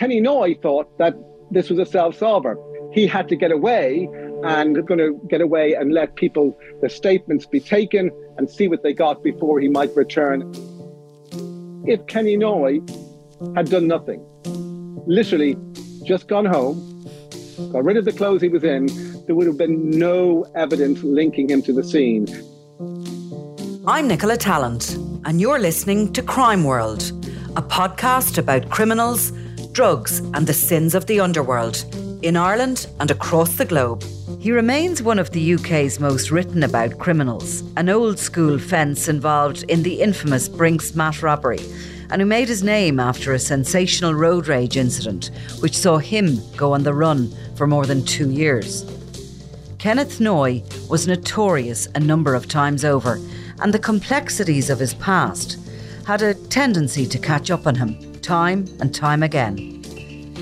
[0.00, 1.14] Kenny Noye thought that
[1.50, 2.56] this was a self-solver.
[2.90, 4.08] He had to get away
[4.44, 8.82] and going to get away and let people, the statements be taken and see what
[8.82, 10.54] they got before he might return.
[11.86, 12.80] If Kenny Noye
[13.54, 14.24] had done nothing,
[15.06, 15.58] literally
[16.02, 17.04] just gone home,
[17.70, 18.86] got rid of the clothes he was in,
[19.26, 22.26] there would have been no evidence linking him to the scene.
[23.86, 24.94] I'm Nicola Tallant,
[25.26, 27.02] and you're listening to Crime World,
[27.54, 29.30] a podcast about criminals,
[29.72, 31.84] drugs, and the sins of the underworld
[32.22, 34.04] in Ireland and across the globe.
[34.38, 39.64] He remains one of the UK's most written about criminals, an old school fence involved
[39.64, 41.60] in the infamous Brink's-Mat robbery,
[42.10, 45.30] and who made his name after a sensational road rage incident
[45.60, 48.84] which saw him go on the run for more than two years.
[49.78, 53.18] Kenneth Noye was notorious a number of times over,
[53.60, 55.58] and the complexities of his past
[56.06, 59.82] had a tendency to catch up on him time and time again.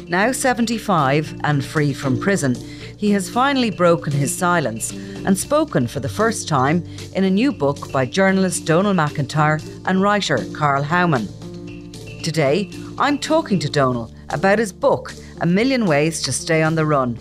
[0.08, 2.54] Now 75 and free from prison,
[2.96, 7.52] he has finally broken his silence and spoken for the first time in a new
[7.52, 11.28] book by journalist Donal McIntyre and writer Carl Howman.
[12.22, 16.86] Today, I'm talking to Donal about his book, A Million Ways to Stay on the
[16.86, 17.18] Run,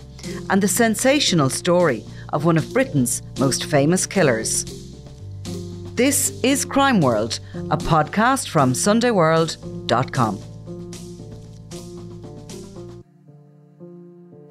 [0.50, 4.64] and the sensational story of one of Britain's most famous killers.
[5.94, 7.40] This is Crime World,
[7.70, 10.47] a podcast from SundayWorld.com.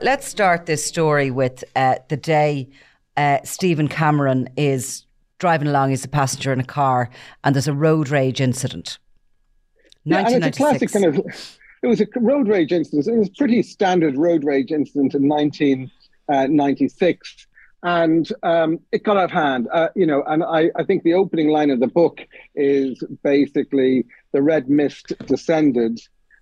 [0.07, 2.69] Let's start this story with uh, the day
[3.17, 5.05] uh, Stephen Cameron is
[5.37, 7.09] driving along as a passenger in a car
[7.43, 8.99] and there's a road rage incident.
[10.05, 11.17] Yeah, and it's a classic kind of.
[11.83, 13.05] It was a road rage incident.
[13.05, 17.47] It was a pretty standard road rage incident in 1996.
[17.83, 20.23] Uh, and um, it got out of hand, uh, you know.
[20.25, 22.21] And I, I think the opening line of the book
[22.55, 25.99] is basically the red mist descended,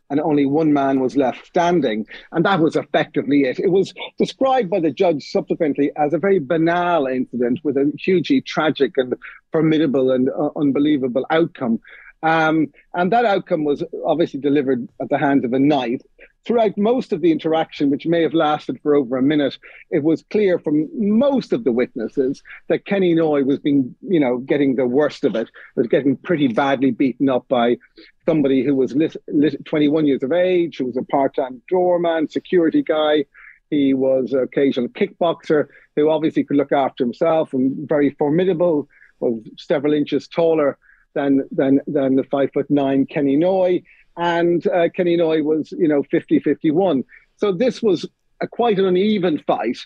[0.10, 2.06] and only one man was left standing.
[2.32, 3.60] And that was effectively it.
[3.60, 8.42] It was described by the judge subsequently as a very banal incident with a hugely
[8.42, 9.16] tragic and
[9.52, 11.80] formidable and uh, unbelievable outcome.
[12.24, 16.02] Um, and that outcome was obviously delivered at the hands of a knife.
[16.46, 19.58] Throughout most of the interaction, which may have lasted for over a minute,
[19.90, 24.38] it was clear from most of the witnesses that Kenny Noye was being, you know,
[24.38, 27.78] getting the worst of it, was getting pretty badly beaten up by
[28.26, 32.84] somebody who was lit, lit 21 years of age, who was a part-time doorman, security
[32.84, 33.26] guy.
[33.72, 38.88] He was an occasional kickboxer who obviously could look after himself and very formidable,
[39.20, 40.78] was several inches taller
[41.16, 43.84] than than than the five foot nine Kenny Noye,
[44.18, 47.04] and uh, Kenny Noye was you know 50 51.
[47.38, 48.06] So this was
[48.42, 49.78] a quite an uneven fight,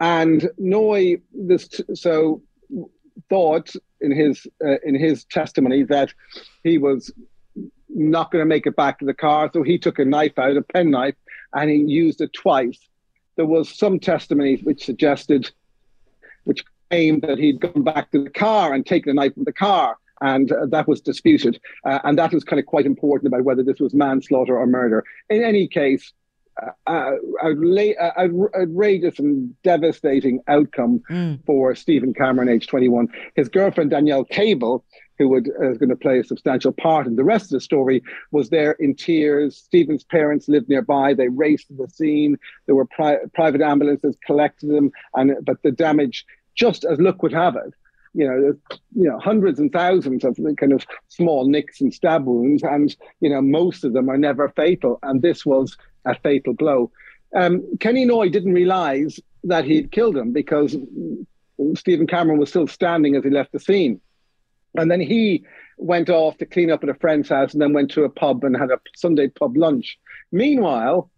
[0.00, 2.42] and Noye this so
[3.28, 6.12] thought in his uh, in his testimony that
[6.62, 7.12] he was
[7.88, 10.56] not going to make it back to the car, so he took a knife out,
[10.56, 11.14] a penknife,
[11.54, 12.78] and he used it twice.
[13.36, 15.50] There was some testimony which suggested,
[16.44, 19.52] which claimed that he'd gone back to the car and taken a knife from the
[19.52, 21.60] car and uh, that was disputed.
[21.84, 25.04] Uh, and that was kind of quite important about whether this was manslaughter or murder.
[25.28, 26.12] In any case,
[26.62, 27.12] uh, uh
[27.44, 31.38] outrageous and devastating outcome mm.
[31.44, 33.08] for Stephen Cameron, age 21.
[33.34, 34.84] His girlfriend, Danielle Cable,
[35.18, 37.60] who would, uh, is going to play a substantial part in the rest of the
[37.60, 38.02] story,
[38.32, 39.56] was there in tears.
[39.56, 41.14] Stephen's parents lived nearby.
[41.14, 42.38] They raced to the scene.
[42.66, 47.32] There were pri- private ambulances collected them, and but the damage, just as luck would
[47.32, 47.74] have it,
[48.16, 48.54] you know,
[48.94, 53.28] you know, hundreds and thousands of kind of small nicks and stab wounds, and you
[53.28, 54.98] know, most of them are never fatal.
[55.02, 56.90] And this was a fatal blow.
[57.34, 60.76] Um, Kenny Noye didn't realise that he'd killed him because
[61.74, 64.00] Stephen Cameron was still standing as he left the scene,
[64.74, 65.44] and then he
[65.76, 68.44] went off to clean up at a friend's house, and then went to a pub
[68.44, 69.98] and had a Sunday pub lunch.
[70.32, 71.10] Meanwhile,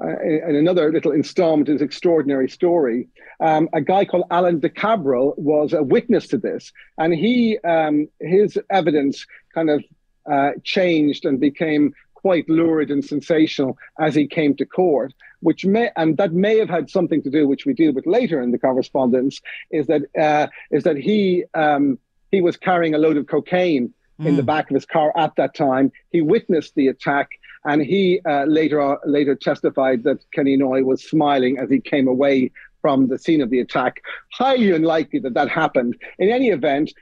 [0.00, 3.08] uh, in another little installment in his extraordinary story,
[3.40, 8.08] um, a guy called Alan de Cabral was a witness to this, and he um,
[8.20, 9.84] his evidence kind of
[10.30, 15.90] uh, changed and became quite lurid and sensational as he came to court, which may
[15.96, 18.58] and that may have had something to do, which we deal with later in the
[18.58, 19.40] correspondence,
[19.70, 21.98] is that uh, is that he um,
[22.30, 24.46] he was carrying a load of cocaine in the hmm.
[24.46, 25.90] back of his car at that time.
[26.10, 27.28] He witnessed the attack
[27.64, 32.50] and he uh, later later testified that Kenny Noye was smiling as he came away
[32.80, 34.02] from the scene of the attack.
[34.32, 35.96] Highly unlikely that that happened.
[36.18, 36.92] In any event,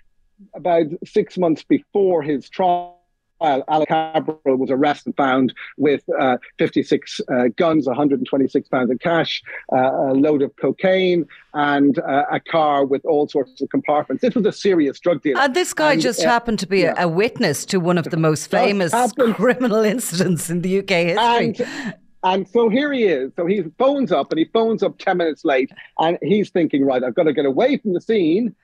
[0.55, 3.00] about six months before his trial,
[3.41, 8.99] while Alan Cabral was arrested and found with uh, 56 uh, guns, 126 pounds of
[9.01, 9.43] cash,
[9.73, 14.21] uh, a load of cocaine, and uh, a car with all sorts of compartments.
[14.21, 15.39] This was a serious drug deal.
[15.39, 17.03] And this guy and, just uh, happened to be yeah.
[17.03, 18.93] a, witness to one of the most famous
[19.35, 21.67] criminal incidents in the UK history.
[21.67, 23.33] And, And so here he is.
[23.37, 27.03] So he phones up and he phones up 10 minutes late and he's thinking, right,
[27.03, 28.55] I've got to get away from the scene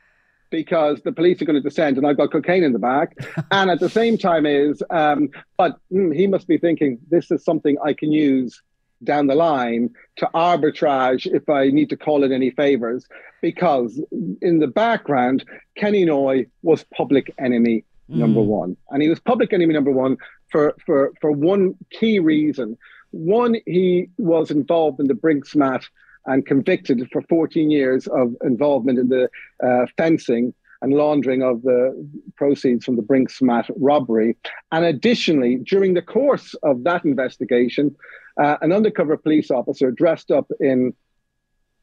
[0.50, 3.16] because the police are going to descend and I've got cocaine in the back.
[3.50, 7.44] and at the same time is, um, but mm, he must be thinking, this is
[7.44, 8.62] something I can use
[9.04, 13.06] down the line to arbitrage if I need to call in any favors.
[13.42, 14.00] Because
[14.40, 15.44] in the background,
[15.76, 18.16] Kenny Noye was public enemy mm.
[18.16, 18.76] number one.
[18.90, 20.16] And he was public enemy number one
[20.50, 22.78] for, for, for one key reason.
[23.10, 25.84] One, he was involved in the Brink's-Mat
[26.26, 29.28] and convicted for 14 years of involvement in the
[29.62, 34.36] uh, fencing and laundering of the proceeds from the Brink's-Mat robbery.
[34.72, 37.96] And additionally, during the course of that investigation,
[38.40, 40.92] uh, an undercover police officer dressed up in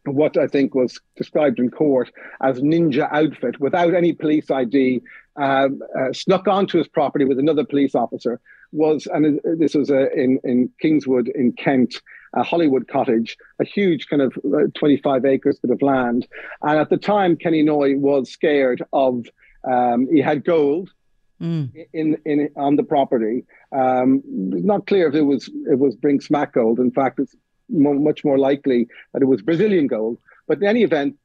[0.05, 2.11] what I think was described in court
[2.41, 5.01] as ninja outfit without any police ID,
[5.37, 8.39] um, uh, snuck onto his property with another police officer.
[8.71, 12.01] Was and this was uh, in in Kingswood in Kent,
[12.33, 16.27] a Hollywood cottage, a huge kind of uh, 25 acres bit of land.
[16.61, 19.25] And at the time, Kenny Noye was scared of.
[19.69, 20.89] Um, he had gold,
[21.41, 21.71] Mm.
[21.93, 23.43] in in on the property.
[23.75, 24.21] Um,
[24.53, 26.79] it's not clear if it was it was Brink's-Mat gold.
[26.79, 27.35] In fact, it's
[27.69, 30.19] much more likely that it was Brazilian gold.
[30.47, 31.17] But in any event,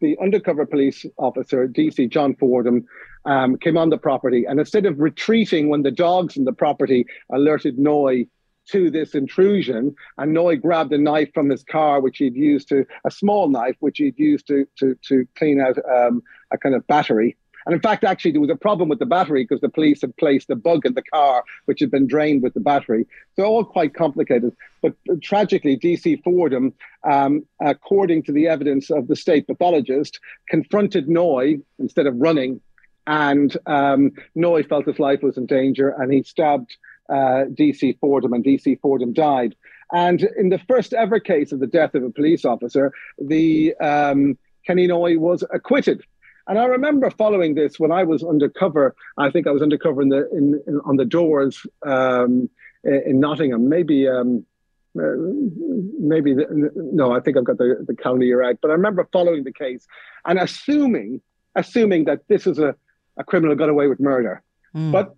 [0.00, 2.84] the undercover police officer, DC John Fordham,
[3.24, 7.06] um, came on the property, and instead of retreating when the dogs in the property
[7.32, 8.28] alerted Noye
[8.70, 12.86] to this intrusion, and Noye grabbed a knife from his car, which he'd used to
[13.04, 16.22] a small knife, which he'd used to to to clean out um,
[16.52, 17.36] a kind of battery.
[17.66, 20.16] And in fact, actually, there was a problem with the battery because the police had
[20.16, 23.06] placed a bug in the car, which had been drained with the battery.
[23.36, 24.54] So all quite complicated.
[24.82, 26.74] But tragically, DC Fordham,
[27.04, 32.60] um, according to the evidence of the state pathologist, confronted Noye instead of running.
[33.06, 36.76] And um, Noye felt his life was in danger and he stabbed
[37.08, 39.54] uh, DC Fordham, and DC Fordham died.
[39.92, 44.38] And in the first ever case of the death of a police officer, the um,
[44.66, 46.02] Kenny Noye was acquitted
[46.46, 48.94] and I remember following this when I was undercover.
[49.16, 52.50] I think I was undercover in the in, in on the doors um,
[52.84, 53.68] in Nottingham.
[53.68, 54.44] Maybe um,
[54.98, 55.16] uh,
[55.98, 57.12] maybe the, no.
[57.12, 58.58] I think I've got the the county right.
[58.60, 59.86] But I remember following the case
[60.26, 61.22] and assuming
[61.54, 62.74] assuming that this is a
[63.16, 64.42] a criminal got away with murder.
[64.76, 64.92] Mm.
[64.92, 65.14] But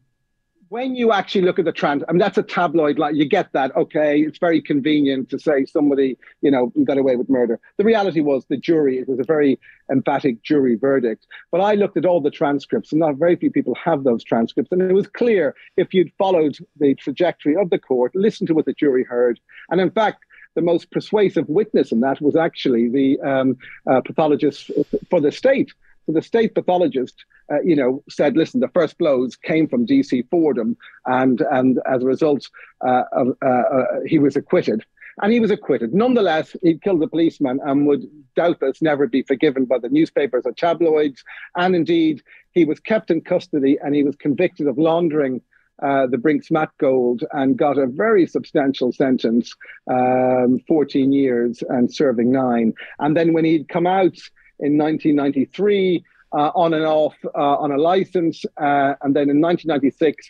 [0.69, 2.99] when you actually look at the trans, I mean, that's a tabloid.
[2.99, 3.75] Like you get that.
[3.77, 7.61] Okay, it's very convenient to say somebody, you know, got away with murder.
[7.79, 8.99] The reality was the jury.
[8.99, 9.59] It was a very
[9.91, 11.27] emphatic jury verdict.
[11.53, 14.73] But I looked at all the transcripts, and not very few people have those transcripts.
[14.73, 18.67] And it was clear if you'd followed the trajectory of the court, listened to what
[18.67, 19.39] the jury heard,
[19.71, 20.25] and in fact,
[20.57, 24.71] the most persuasive witness in that was actually the um, uh, pathologist
[25.11, 25.71] for the state.
[26.06, 30.29] So the state pathologist uh, you know, said, listen, the first blows came from DC
[30.31, 30.76] Fordham,
[31.06, 32.49] and and as a result,
[32.87, 34.85] uh, uh, uh, he was acquitted.
[35.23, 35.94] And he was acquitted.
[35.94, 38.03] Nonetheless, he killed a policeman and would
[38.35, 41.25] doubtless never be forgiven by the newspapers or tabloids.
[41.56, 45.41] And indeed, he was kept in custody and he was convicted of laundering
[45.82, 49.55] uh, the Brink's-Mat gold and got a very substantial sentence,
[49.91, 52.75] um, 14 years and serving nine.
[52.99, 54.19] And then when he'd come out
[54.61, 58.44] in 1993, uh, on and off uh, on a license.
[58.56, 60.26] Uh, and then in 1996,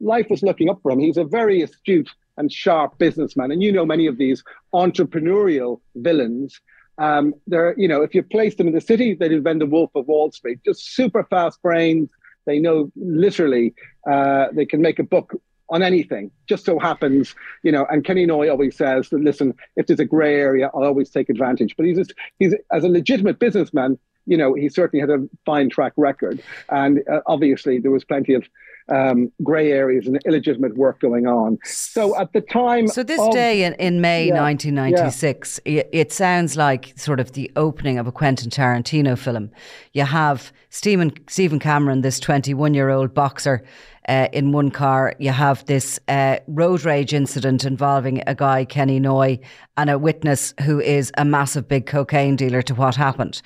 [0.00, 1.00] life was looking up for him.
[1.00, 3.50] He's a very astute and sharp businessman.
[3.50, 4.42] And you know many of these
[4.74, 6.60] entrepreneurial villains.
[6.98, 9.90] Um, they're, you know, if you place them in the city, they'd invent the Wolf
[9.94, 10.60] of Wall Street.
[10.64, 12.10] Just super fast brains.
[12.46, 13.74] They know literally
[14.08, 15.34] uh, they can make a book
[15.70, 16.30] on anything.
[16.46, 20.04] Just so happens, you know, and Kenny Noye always says that listen, if there's a
[20.04, 21.74] grey area, I'll always take advantage.
[21.76, 25.70] But he's just he's as a legitimate businessman, you know, he certainly had a fine
[25.70, 26.42] track record.
[26.68, 28.44] And uh, obviously, there was plenty of
[28.88, 31.58] um, grey areas and illegitimate work going on.
[31.64, 32.86] So at the time.
[32.88, 35.80] So this of, day in, in May yeah, 1996, yeah.
[35.80, 39.50] it, it, sounds like sort of the opening of a Quentin Tarantino film.
[39.92, 43.64] You have Stephen, Stephen Cameron, this 21 year old boxer.
[44.08, 49.00] Uh, in one car, you have this uh, road rage incident involving a guy, Kenny
[49.00, 49.40] Noye,
[49.76, 53.42] and a witness who is a massive big cocaine dealer to what happened.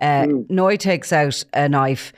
[0.00, 0.50] Uh, mm.
[0.50, 2.12] Noye takes out a knife,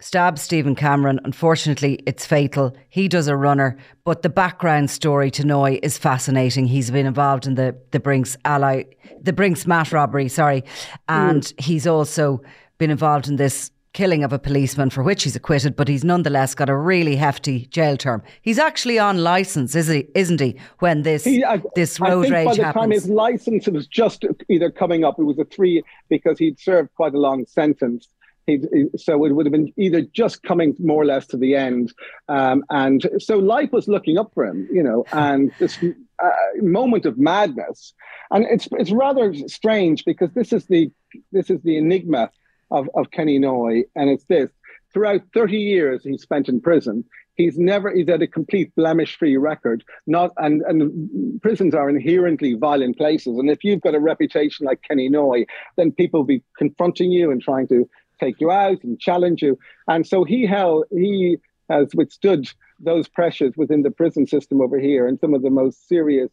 [0.00, 1.20] stabs Stephen Cameron.
[1.24, 2.76] Unfortunately, it's fatal.
[2.88, 6.66] He does a runner, but the background story to Noye is fascinating.
[6.66, 8.84] He's been involved in the the Brinks ally,
[9.20, 10.64] the Brink's-Mat robbery, sorry,
[11.08, 11.60] and mm.
[11.60, 12.42] he's also
[12.78, 16.54] been involved in this killing of a policeman for which he's acquitted, but he's nonetheless
[16.54, 18.22] got a really hefty jail term.
[18.42, 20.06] He's actually on license, is he?
[20.14, 20.60] Isn't he?
[20.80, 22.82] When this he, I, this road I think rage by the happens.
[22.82, 26.94] time his license was just either coming up, it was a three because he'd served
[26.94, 28.06] quite a long sentence.
[28.46, 28.60] He,
[28.96, 31.92] so it would have been either just coming more or less to the end,
[32.28, 35.04] um, and so life was looking up for him, you know.
[35.12, 35.78] And this
[36.22, 36.30] uh,
[36.62, 37.92] moment of madness,
[38.30, 40.90] and it's it's rather strange because this is the
[41.32, 42.30] this is the enigma
[42.70, 44.50] of of Kenny Noye, and it's this:
[44.92, 49.84] throughout 30 years he spent in prison, he's never he's had a complete blemish-free record.
[50.06, 54.82] Not and and prisons are inherently violent places, and if you've got a reputation like
[54.82, 58.98] Kenny Noye, then people will be confronting you and trying to take you out and
[58.98, 59.58] challenge you.
[59.88, 65.06] And so he held he has withstood those pressures within the prison system over here
[65.06, 66.30] and some of the most serious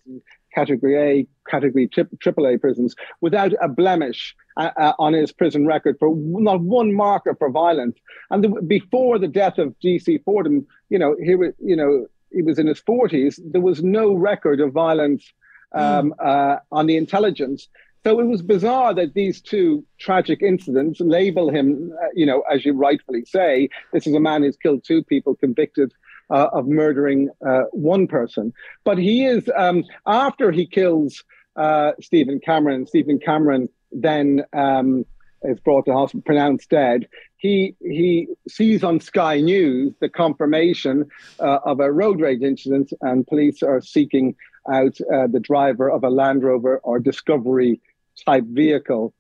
[0.54, 5.96] category A, category triple A prisons without a blemish uh, uh, on his prison record
[6.00, 7.98] for not one marker for violence.
[8.30, 10.20] And the, before the death of D.C.
[10.20, 13.40] Fordham, you know, he was, you know, he was in his 40s.
[13.44, 15.32] There was no record of violence
[15.74, 16.26] um, mm.
[16.26, 17.68] uh, on the intelligence.
[18.06, 22.66] So it was bizarre that these two tragic incidents label him, uh, you know, as
[22.66, 25.94] you rightfully say, this is a man who's killed two people, convicted
[26.30, 28.52] uh, of murdering uh, one person.
[28.84, 31.24] But he is, um, after he kills
[31.56, 35.06] uh, Stephen Cameron, Stephen Cameron then um,
[35.44, 37.08] is brought to hospital, pronounced dead.
[37.38, 41.06] He he sees on Sky News the confirmation
[41.40, 44.36] uh, of a road rage incident, and police are seeking
[44.72, 47.82] out uh, the driver of a Land Rover or Discovery
[48.26, 49.14] type vehicle.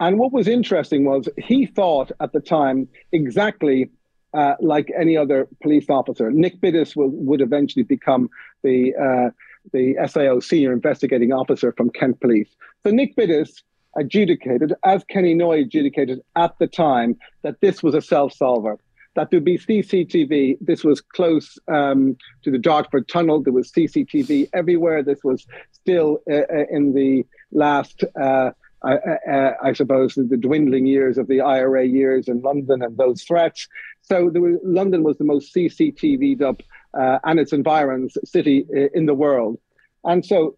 [0.00, 3.90] And what was interesting was he thought at the time exactly
[4.34, 6.30] uh, like any other police officer.
[6.30, 8.30] Nick Biddis would eventually become
[8.62, 9.30] the uh,
[9.72, 12.48] the SIO senior investigating officer from Kent Police.
[12.82, 13.62] So Nick Biddis
[13.96, 18.78] adjudicated, as Kenny Noye adjudicated at the time, that this was a self-solver.
[19.14, 20.56] That there'd be CCTV.
[20.62, 23.42] This was close um, to the Dartford Tunnel.
[23.42, 25.02] There was CCTV everywhere.
[25.02, 28.50] This was still uh, uh in the last, uh,
[28.82, 33.22] I, uh, I, suppose, the dwindling years of the IRA years in London and those
[33.22, 33.68] threats.
[34.02, 36.62] So was, London was the most CCTV'd up
[36.98, 39.58] uh, and its environs city in the world.
[40.04, 40.56] And so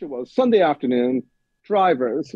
[0.00, 1.22] the was Sunday afternoon,
[1.64, 2.34] drivers,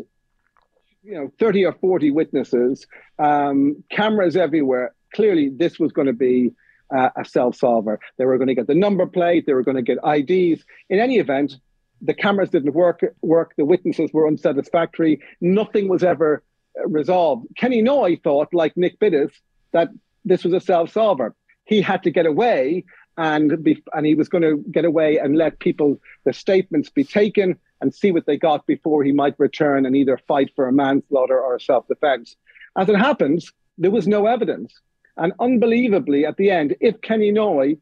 [1.03, 2.85] you know, 30 or 40 witnesses,
[3.17, 4.93] um, cameras everywhere.
[5.13, 6.51] Clearly, this was going to be
[6.95, 7.99] uh, a self solver.
[8.17, 10.63] They were going to get the number plate, they were going to get IDs.
[10.89, 11.53] In any event,
[12.01, 13.01] the cameras didn't work.
[13.21, 13.53] Work.
[13.57, 15.21] The witnesses were unsatisfactory.
[15.41, 16.43] Nothing was ever
[16.79, 17.47] uh, resolved.
[17.55, 19.31] Kenny Noye thought, like Nick Biddis,
[19.71, 19.89] that
[20.25, 21.35] this was a self solver.
[21.65, 22.85] He had to get away,
[23.17, 27.03] and be, and he was going to get away and let people the statements be
[27.03, 30.73] taken and see what they got before he might return and either fight for a
[30.73, 32.35] manslaughter or a self defense.
[32.77, 34.73] As it happens, there was no evidence.
[35.17, 37.77] And unbelievably, at the end, if Kenny Noye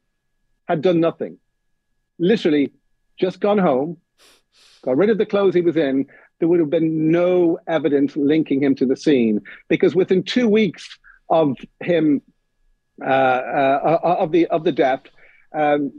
[0.68, 1.38] had done nothing,
[2.20, 2.72] literally
[3.20, 3.98] just gone home,
[4.88, 6.06] got rid of the clothes he was in,
[6.40, 10.98] there would have been no evidence linking him to the scene because within two weeks
[11.30, 12.22] of him
[13.04, 15.02] uh, uh, of the of the death,
[15.54, 15.92] um,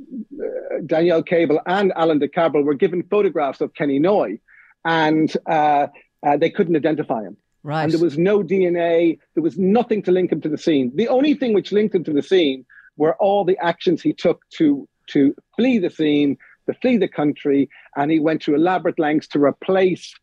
[0.87, 4.41] Danielle Cable and Alan de Cabral were given photographs of Kenny Noye,
[4.87, 5.89] and uh,
[6.27, 7.37] uh, they couldn't identify him.
[7.63, 7.83] Right.
[7.83, 9.19] And there was no DNA.
[9.35, 10.93] There was nothing to link him to the scene.
[10.95, 12.65] The only thing which linked him to the scene
[12.97, 16.39] were all the actions he took to to flee the scene,
[16.69, 20.15] to flee the country, and he went to elaborate lengths to replace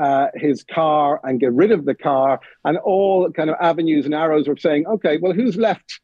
[0.00, 4.14] uh, his car and get rid of the car, and all kind of avenues and
[4.14, 6.00] arrows were saying, okay, well, who's left?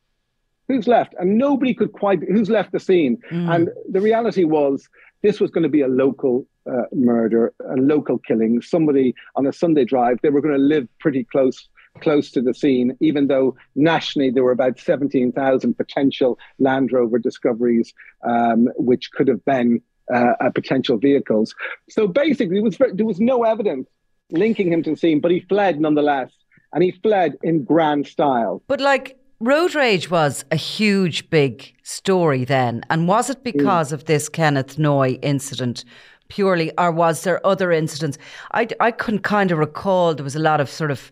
[0.69, 1.15] Who's left?
[1.19, 3.19] And nobody could quite, who's left the scene?
[3.31, 3.55] Mm.
[3.55, 4.89] And the reality was,
[5.23, 8.63] this was going to be a local uh, murder, a local killing.
[8.63, 11.69] Somebody on a Sunday drive, they were going to live pretty close
[12.01, 17.93] close to the scene, even though nationally there were about 17,000 potential Land Rover discoveries,
[18.25, 21.55] um, which could have been uh, uh, potential vehicles.
[21.89, 23.89] So basically, there was, there was no evidence
[24.31, 26.31] linking him to the scene, but he fled nonetheless.
[26.73, 28.63] And he fled in grand style.
[28.69, 32.83] But like, road rage was a huge, big story then.
[32.89, 33.95] And was it because mm.
[33.95, 35.85] of this Kenneth Noye incident
[36.29, 38.19] purely, or was there other incidents?
[38.53, 40.15] I, I couldn't kind of recall.
[40.15, 41.11] There was a lot of sort of,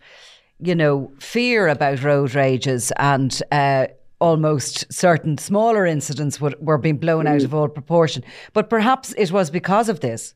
[0.60, 3.88] you know, fear about road rages and uh,
[4.20, 7.34] almost certain smaller incidents would, were being blown mm.
[7.34, 8.24] out of all proportion.
[8.52, 10.34] But perhaps it was because of this.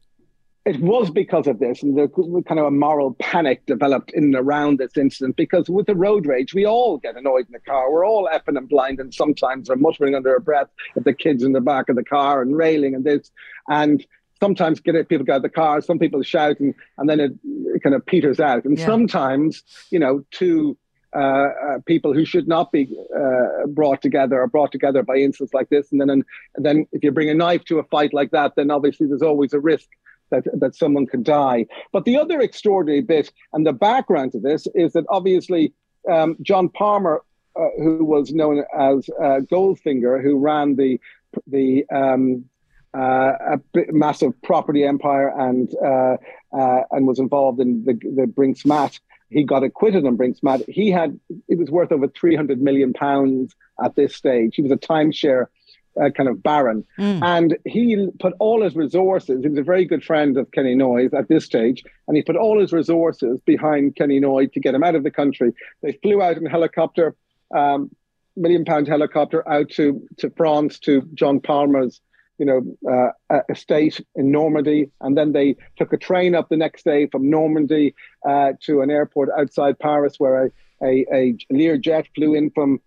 [0.64, 2.06] It was because of this, and the
[2.46, 5.34] kind of a moral panic developed in and around this incident.
[5.34, 7.90] Because with the road rage, we all get annoyed in the car.
[7.90, 11.42] We're all effing and blind, and sometimes are muttering under our breath at the kids
[11.42, 13.32] in the back of the car and railing and this.
[13.68, 14.06] And
[14.38, 15.80] sometimes get it, people get out of the car.
[15.80, 17.32] Some people shout, and, and then it,
[17.74, 18.64] it kind of peters out.
[18.64, 18.86] And yeah.
[18.86, 20.78] sometimes, you know, two
[21.14, 25.52] uh, uh, people who should not be uh, brought together or brought together by incidents
[25.52, 25.92] like this.
[25.92, 26.24] And then, and
[26.56, 29.52] then if you bring a knife to a fight like that, then obviously there's always
[29.52, 29.88] a risk
[30.30, 31.66] that, that someone could die.
[31.92, 35.72] But the other extraordinary bit and the background to this is that obviously
[36.10, 37.22] um, John Palmer,
[37.54, 40.98] uh, who was known as uh, Goldfinger, who ran the
[41.46, 42.46] the um,
[42.96, 43.60] uh, a
[43.92, 46.16] massive property empire and uh,
[46.90, 48.98] and was involved in the, the Brink's-Mat.
[49.32, 50.62] He got acquitted on Brink's-Mat.
[50.68, 54.54] He had it was worth over three hundred million pounds at this stage.
[54.56, 55.46] He was a timeshare
[56.00, 56.84] uh, kind of baron.
[56.98, 57.22] Mm.
[57.22, 61.12] And he put all his resources, he was a very good friend of Kenny Noyes
[61.12, 64.84] at this stage, and he put all his resources behind Kenny Noye to get him
[64.84, 65.52] out of the country.
[65.82, 67.14] They flew out in a helicopter,
[67.54, 67.90] um,
[68.36, 72.00] million pound helicopter out to, to France to John Palmer's
[72.38, 76.84] you know, uh, estate in Normandy, and then they took a train up the next
[76.84, 77.94] day from Normandy
[78.26, 80.50] uh, to an airport outside Paris, where a,
[80.82, 82.80] a, a Learjet flew in from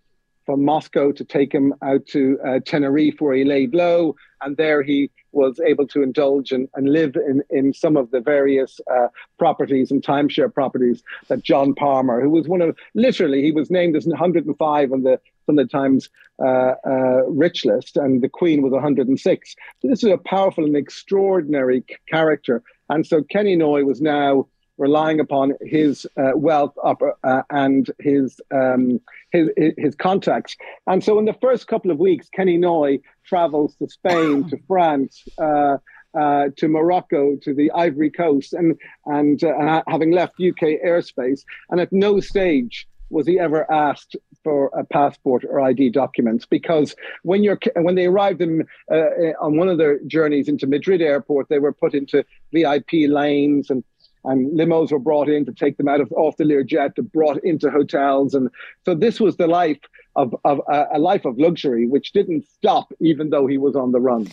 [0.46, 4.80] from Moscow to take him out to uh, Tenerife, where he laid low, and there
[4.80, 9.08] he was able to indulge and, and live in, in some of the various uh,
[9.38, 13.96] properties and timeshare properties that John Palmer, who was one of literally, he was named
[13.96, 16.10] as 105 on the Sunday Times
[16.42, 19.56] uh, uh, rich list, and the Queen was 106.
[19.80, 24.46] So this is a powerful and extraordinary character, and so Kenny Noye was now
[24.78, 29.00] relying upon his uh, wealth up, uh, and his, um,
[29.32, 29.48] his
[29.78, 30.56] his contacts.
[30.86, 35.24] And so, in the first couple of weeks, Kenny Noye travels to Spain, to France.
[35.38, 35.78] Uh,
[36.18, 41.78] uh, to Morocco, to the Ivory Coast, and and uh, having left UK airspace, and
[41.78, 47.42] at no stage was he ever asked for a passport or ID documents because when
[47.42, 51.58] you're when they arrived in, uh, on one of their journeys into Madrid airport, they
[51.58, 53.82] were put into VIP lanes and
[54.22, 57.42] and limos were brought in to take them out of off the Learjet, to brought
[57.42, 58.48] into hotels, and
[58.84, 59.80] so this was the life
[60.14, 63.90] of, of uh, a life of luxury, which didn't stop even though he was on
[63.90, 64.28] the run.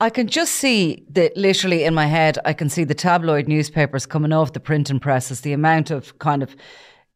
[0.00, 4.06] I can just see that literally in my head, I can see the tabloid newspapers
[4.06, 5.42] coming off the printing presses.
[5.42, 6.56] The amount of kind of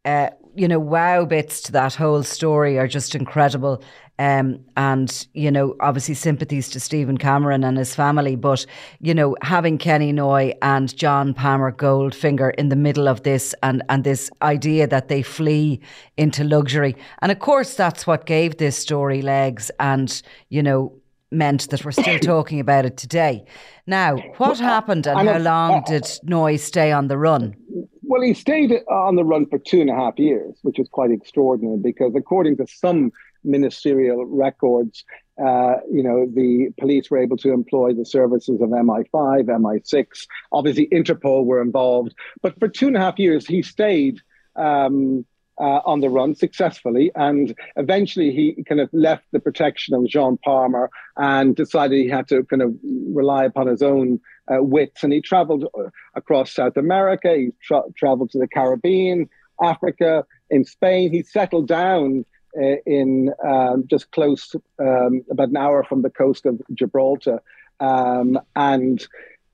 [0.04, 3.82] uh, you know, wow bits to that whole story are just incredible.
[4.18, 8.36] Um, and, you know, obviously sympathies to Stephen Cameron and his family.
[8.36, 8.64] But,
[9.00, 13.82] you know, having Kenny Noye and John Palmer Goldfinger in the middle of this and,
[13.88, 15.80] and this idea that they flee
[16.16, 16.94] into luxury.
[17.22, 20.92] And of course, that's what gave this story legs and, you know,
[21.32, 23.44] meant that we're still talking about it today.
[23.86, 27.56] Now, what happened and how long did Noye stay on the run?
[28.06, 31.10] Well, he stayed on the run for two and a half years, which is quite
[31.10, 33.12] extraordinary because, according to some
[33.44, 35.04] ministerial records,
[35.38, 40.26] uh, you know, the police were able to employ the services of MI5, MI6.
[40.52, 42.14] Obviously, Interpol were involved.
[42.42, 44.20] But for two and a half years, he stayed
[44.56, 45.24] um,
[45.58, 47.10] uh, on the run successfully.
[47.14, 52.28] And eventually, he kind of left the protection of John Palmer and decided he had
[52.28, 54.20] to kind of rely upon his own
[54.52, 55.02] uh, wits.
[55.02, 59.28] And he traveled uh, across South America, he tra- traveled to the Caribbean,
[59.62, 61.12] Africa, in Spain.
[61.12, 62.24] He settled down
[62.56, 67.42] uh, in um, just close, um, about an hour from the coast of Gibraltar.
[67.80, 69.04] Um, and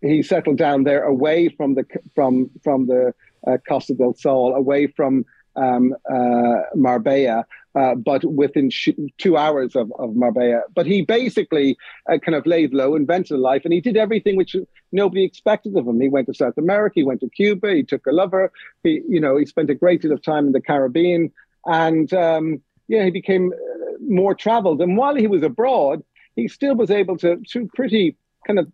[0.02, 3.14] he settled down there away from the from from the
[3.46, 5.24] uh, Costa del Sol, away from
[5.56, 10.62] um, uh, Marbella, uh, but within sh- two hours of, of Marbella.
[10.74, 11.76] But he basically
[12.10, 14.56] uh, kind of laid low, invented a life, and he did everything which
[14.92, 16.00] nobody expected of him.
[16.00, 18.52] He went to South America, he went to Cuba, he took a lover,
[18.82, 21.32] he, you know, he spent a great deal of time in the Caribbean,
[21.66, 24.80] and um, yeah, he became uh, more traveled.
[24.80, 26.02] And while he was abroad,
[26.36, 28.70] he still was able to, through pretty kind of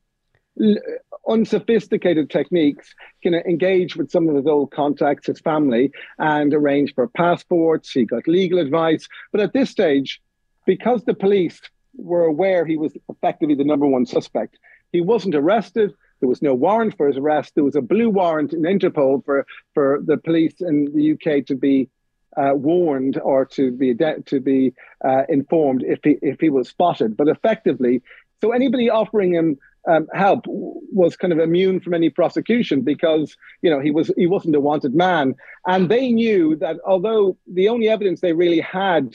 [1.29, 7.09] unsophisticated techniques can engage with some of his old contacts, his family, and arrange for
[7.09, 7.91] passports.
[7.91, 9.09] He got legal advice.
[9.33, 10.21] But at this stage,
[10.67, 11.61] because the police
[11.97, 14.59] were aware he was effectively the number one suspect,
[14.93, 15.93] he wasn't arrested.
[16.21, 17.55] There was no warrant for his arrest.
[17.55, 21.55] There was a blue warrant in Interpol for, for the police in the UK to
[21.55, 21.91] be
[22.37, 27.17] uh, warned or to be to be uh, informed if he if he was spotted.
[27.17, 28.03] But effectively,
[28.43, 33.71] so anybody offering him um, help was kind of immune from any prosecution because you
[33.71, 35.35] know he was he wasn't a wanted man,
[35.67, 39.15] and they knew that although the only evidence they really had,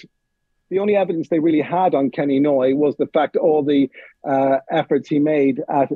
[0.69, 3.89] the only evidence they really had on Kenny Noye was the fact all the
[4.27, 5.89] uh, efforts he made at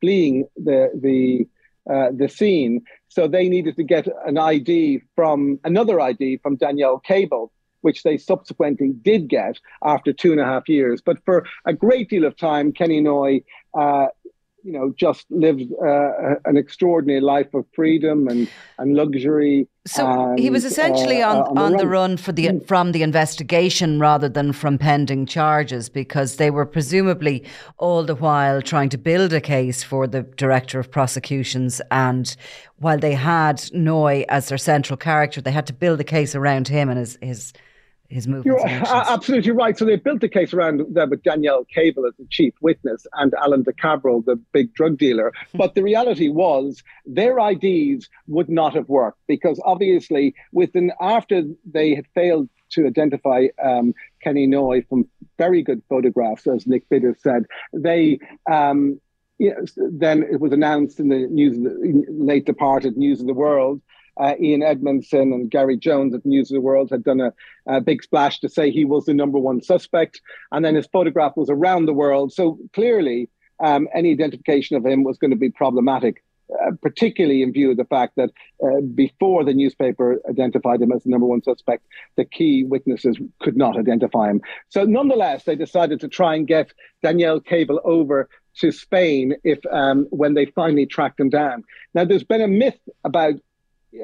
[0.00, 1.46] fleeing the the
[1.92, 2.82] uh, the scene.
[3.08, 7.52] So they needed to get an ID from another ID from Danielle Cable,
[7.84, 11.02] which they subsequently did get after two and a half years.
[11.04, 13.44] But for a great deal of time, Kenny Noye,
[13.78, 14.06] uh,
[14.64, 19.68] you know, just lived uh, an extraordinary life of freedom and, and luxury.
[19.86, 21.76] So and, he was essentially uh, on, on, the, on run.
[21.76, 22.66] the run for the mm.
[22.66, 27.44] from the investigation rather than from pending charges because they were presumably
[27.76, 32.34] all the while trying to build a case for the director of prosecutions and
[32.78, 36.68] while they had Noye as their central character, they had to build a case around
[36.68, 37.52] him and his his
[38.14, 38.64] his movements.
[38.64, 39.76] You're absolutely right.
[39.76, 43.34] So they built the case around that with Danielle Cable as the chief witness and
[43.34, 45.32] Alan de Cabral, the big drug dealer.
[45.50, 45.58] Hmm.
[45.58, 51.94] but the reality was their IDs would not have worked because obviously within after they
[51.94, 57.44] had failed to identify um, Kenny Noye from very good photographs, as Nick Biddis said,
[57.72, 59.00] they um,
[59.76, 61.56] then it was announced in the news,
[62.08, 63.80] late departed News of the World.
[64.16, 67.32] Uh, Ian Edmondson and Gary Jones at News of the World had done a,
[67.66, 70.20] a, big splash to say he was the number one suspect.
[70.52, 72.32] And then his photograph was around the world.
[72.32, 73.28] So clearly,
[73.62, 76.22] um, any identification of him was going to be problematic.
[76.62, 78.28] Uh, particularly in view of the fact that
[78.62, 83.56] uh, before the newspaper identified him as the number one suspect, the key witnesses could
[83.56, 84.42] not identify him.
[84.68, 86.70] So, nonetheless, they decided to try and get
[87.02, 91.64] Danielle Cable over to Spain if um, when they finally tracked him down.
[91.94, 93.34] Now, there's been a myth about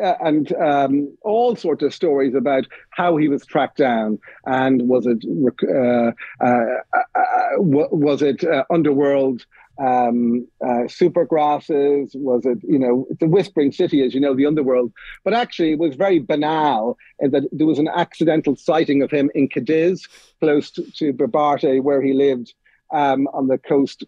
[0.03, 5.07] uh, and um, all sorts of stories about how he was tracked down and was
[5.07, 5.24] it
[5.68, 6.12] uh,
[6.44, 7.20] uh, uh
[7.59, 9.44] was it uh, underworld
[9.81, 12.14] um, uh, supergrasses?
[12.14, 14.92] Was it, you know, a whispering city, as you know, the underworld.
[15.24, 19.31] But actually, it was very banal in that there was an accidental sighting of him
[19.35, 20.07] in Cadiz,
[20.40, 22.53] close to, to Barbate, where he lived
[22.92, 24.05] um, on the coast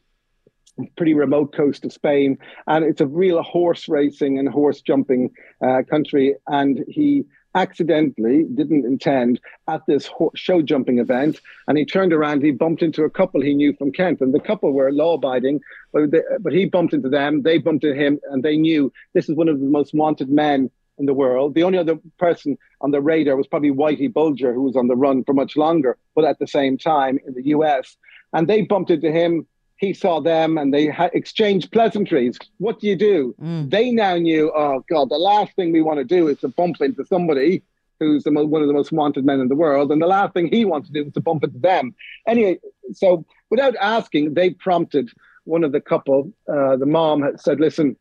[0.96, 5.30] pretty remote coast of Spain, and it's a real horse racing and horse jumping
[5.64, 6.34] uh, country.
[6.46, 11.40] And he accidentally didn't intend at this show jumping event.
[11.68, 14.20] And he turned around he bumped into a couple he knew from kent.
[14.20, 15.60] And the couple were law abiding
[15.92, 16.04] but,
[16.40, 19.48] but he bumped into them they bumped into him and they knew this is one
[19.48, 21.54] of the most wanted men in the world.
[21.54, 24.96] The only other person on the radar was probably whitey bulger who was on the
[24.96, 27.96] run for much longer but at the same time in the us
[28.32, 29.46] and they bumped into him
[29.82, 32.38] he saw them and they ha- exchanged pleasantries.
[32.58, 33.34] What do you do?
[33.42, 33.68] Mm.
[33.68, 36.80] They now knew, oh God, the last thing we want to do is to bump
[36.80, 37.64] into somebody
[37.98, 39.90] who's the mo- one of the most wanted men in the world.
[39.90, 41.96] And the last thing he wants to do is to bump into them.
[42.28, 42.60] Anyway,
[42.92, 45.10] so without asking, they prompted
[45.44, 47.96] one of the couple, uh, the mom had said, listen,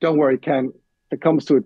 [0.00, 0.72] don't worry, Ken,
[1.10, 1.64] if it comes to it,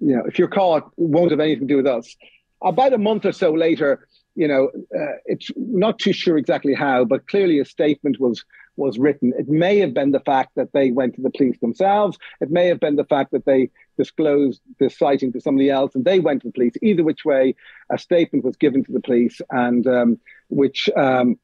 [0.00, 2.16] you know, if you're caught, it won't have anything to do with us.
[2.62, 7.04] About a month or so later, you know, uh, it's not too sure exactly how,
[7.04, 8.44] but clearly a statement was
[8.76, 9.32] was written.
[9.38, 12.18] It may have been the fact that they went to the police themselves.
[12.40, 16.04] It may have been the fact that they disclosed the sighting to somebody else and
[16.04, 16.74] they went to the police.
[16.82, 17.54] Either which way,
[17.90, 20.18] a statement was given to the police, and um,
[20.48, 21.38] which um,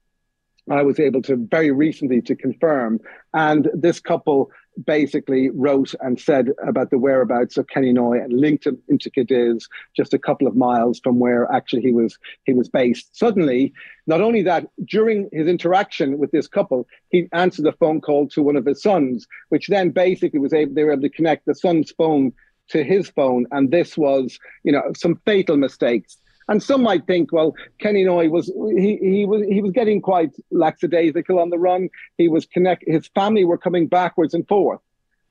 [0.69, 3.01] I was able to very recently to confirm.
[3.33, 4.51] And this couple
[4.85, 9.69] basically wrote and said about the whereabouts of Kenny Noye and linked him into Cadiz,
[9.97, 13.17] just a couple of miles from where actually he was he was based.
[13.17, 13.73] Suddenly,
[14.07, 18.43] not only that, during his interaction with this couple, he answered a phone call to
[18.43, 21.55] one of his sons, which then basically was able they were able to connect the
[21.55, 22.33] son's phone
[22.69, 26.17] to his phone, and this was you know some fatal mistakes.
[26.51, 30.33] And some might think, well, Kenny Noye was he he was he was getting quite
[30.51, 31.89] lackadaisical on the run.
[32.19, 32.83] He was connect.
[32.89, 34.81] His family were coming backwards and forth.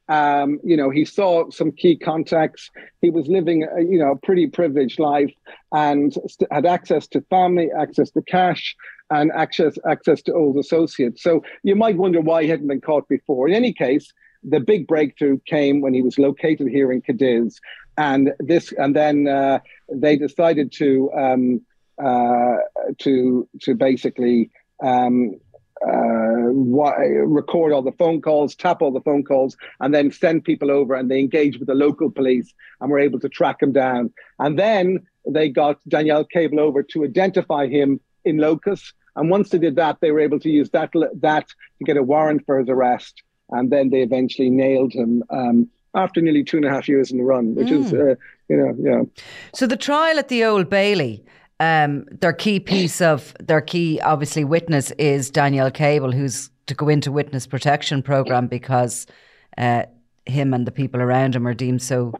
[0.07, 2.71] Um, you know, he saw some key contacts.
[3.01, 5.31] He was living, a, you know, a pretty privileged life
[5.73, 8.75] and st- had access to family, access to cash,
[9.09, 11.21] and access access to old associates.
[11.21, 13.49] So you might wonder why he hadn't been caught before.
[13.49, 17.59] In any case, the big breakthrough came when he was located here in Cadiz,
[17.97, 19.59] and this, and then uh,
[19.91, 21.61] they decided to um,
[22.01, 22.57] uh,
[22.99, 24.49] to to basically
[24.81, 25.39] um,
[25.85, 30.71] uh, record all the phone calls, tap all the phone calls, and then send people
[30.71, 34.13] over, and they engaged with the local police, and were able to track him down.
[34.39, 38.93] And then they got Danielle Cable over to identify him in locus.
[39.15, 42.03] And once they did that, they were able to use that that to get a
[42.03, 43.23] warrant for his arrest.
[43.51, 47.17] And then they eventually nailed him um, after nearly two and a half years in
[47.17, 47.83] the run, which mm.
[47.83, 48.15] is, uh,
[48.47, 49.03] you know, yeah.
[49.53, 51.23] So the trial at the Old Bailey,
[51.59, 56.87] um, their key piece of their key, obviously, witness is Danielle Cable, who's to go
[56.87, 59.07] into witness protection program because
[59.57, 59.83] uh,
[60.25, 62.13] him and the people around him are deemed so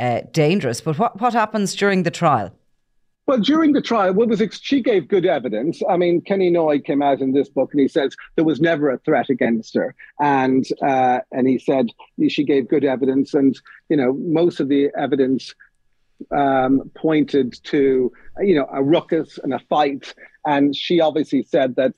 [0.00, 0.80] uh, dangerous.
[0.80, 2.52] But what what happens during the trial?
[3.26, 5.80] Well, during the trial, was she gave good evidence.
[5.88, 8.90] I mean, Kenny Noye came out in this book and he says there was never
[8.90, 11.86] a threat against her, and uh, and he said
[12.28, 13.58] she gave good evidence, and
[13.88, 15.54] you know most of the evidence
[16.36, 21.94] um, pointed to you know a ruckus and a fight, and she obviously said that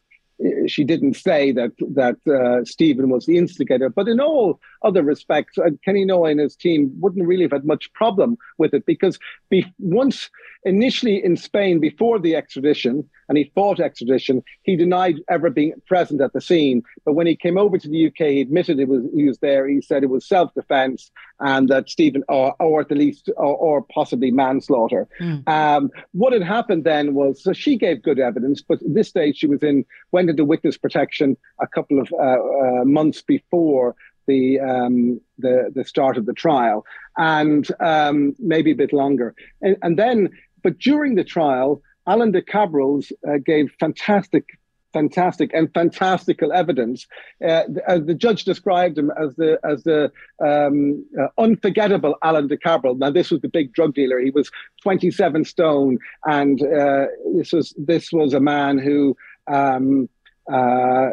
[0.67, 5.57] she didn't say that that uh, Stephen was the instigator, but in all other respects,
[5.59, 9.19] uh, Kenny Noye and his team wouldn't really have had much problem with it because
[9.49, 10.31] be- once
[10.65, 14.43] initially in Spain before the extradition, and he fought extradition.
[14.63, 18.07] He denied ever being present at the scene, but when he came over to the
[18.09, 19.67] UK, he admitted it was he was there.
[19.67, 23.83] He said it was self-defense and that Stephen, or, or at the least, or, or
[23.83, 25.07] possibly manslaughter.
[25.21, 25.47] Mm.
[25.49, 29.39] Um, what had happened then was so she gave good evidence, but at this stage
[29.39, 29.85] she was in
[30.27, 33.95] went into witness protection a couple of uh, uh, months before
[34.27, 36.85] the um, the the start of the trial,
[37.17, 39.35] and um, maybe a bit longer.
[39.63, 40.31] And, and, then,
[40.65, 44.45] but during the trial, Alan de Cabrales uh, gave fantastic.
[44.93, 47.07] Fantastic and fantastical evidence.
[47.45, 50.11] Uh, the, the, judge described him as the as the
[50.43, 52.97] um, uh, unforgettable Alan de Cabrales.
[52.97, 54.19] Now, this was the big drug dealer.
[54.19, 54.51] He was
[54.83, 59.15] 27 stone, and uh, this was this was a man who
[59.49, 60.09] um,
[60.53, 61.11] uh,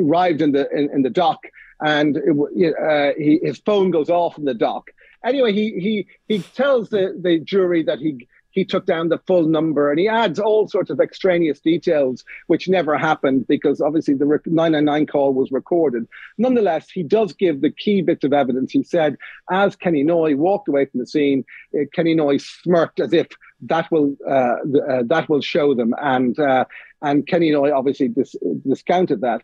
[0.00, 1.46] arrived in the in, in the dock
[1.82, 4.90] and it, uh, he, his phone goes off in the dock.
[5.24, 9.46] Anyway, he he he tells the, the jury that he he took down the full
[9.46, 14.24] number and he adds all sorts of extraneous details which never happened because obviously the
[14.24, 16.08] 999 call was recorded.
[16.36, 18.72] Nonetheless, he does give the key bits of evidence.
[18.72, 19.16] He said,
[19.52, 23.28] as Kenny Noye walked away from the scene, uh, Kenny Noye smirked as if
[23.62, 24.56] that will uh,
[24.88, 26.64] uh, that will show them, and uh,
[27.02, 28.36] and Kenny Noye obviously dis-
[28.66, 29.42] discounted that.